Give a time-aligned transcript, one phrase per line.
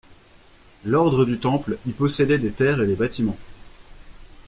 [0.83, 3.37] L'Ordre du Temple y possédait des terres et des bâtiments.